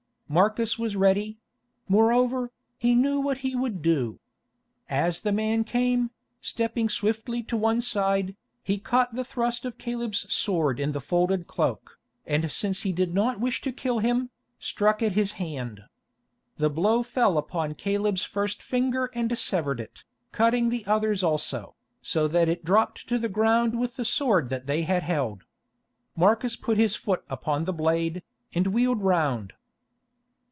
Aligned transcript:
Marcus 0.33 0.79
was 0.79 0.95
ready; 0.95 1.39
moreover, 1.89 2.53
he 2.77 2.95
knew 2.95 3.19
what 3.19 3.39
he 3.39 3.53
would 3.53 3.81
do. 3.81 4.17
As 4.89 5.19
the 5.19 5.33
man 5.33 5.65
came, 5.65 6.11
stepping 6.39 6.87
swiftly 6.87 7.43
to 7.43 7.57
one 7.57 7.81
side, 7.81 8.37
he 8.63 8.77
caught 8.79 9.13
the 9.13 9.25
thrust 9.25 9.65
of 9.65 9.77
Caleb's 9.77 10.31
sword 10.33 10.79
in 10.79 10.93
the 10.93 11.01
folded 11.01 11.47
cloak, 11.47 11.99
and 12.25 12.49
since 12.49 12.83
he 12.83 12.93
did 12.93 13.13
not 13.13 13.41
wish 13.41 13.59
to 13.59 13.73
kill 13.73 13.99
him, 13.99 14.29
struck 14.57 15.01
at 15.03 15.11
his 15.11 15.33
hand. 15.33 15.81
The 16.55 16.69
blow 16.69 17.03
fell 17.03 17.37
upon 17.37 17.75
Caleb's 17.75 18.23
first 18.23 18.63
finger 18.63 19.11
and 19.13 19.37
severed 19.37 19.81
it, 19.81 20.05
cutting 20.31 20.69
the 20.69 20.85
others 20.85 21.23
also, 21.23 21.75
so 22.01 22.29
that 22.29 22.47
it 22.47 22.63
dropped 22.63 23.05
to 23.09 23.17
the 23.19 23.27
ground 23.27 23.77
with 23.77 23.97
the 23.97 24.05
sword 24.05 24.47
that 24.47 24.65
they 24.65 24.83
had 24.83 25.03
held. 25.03 25.43
Marcus 26.15 26.55
put 26.55 26.77
his 26.77 26.95
foot 26.95 27.25
upon 27.29 27.65
the 27.65 27.73
blade, 27.73 28.23
and 28.55 28.67
wheeled 28.67 29.01
round. 29.01 29.51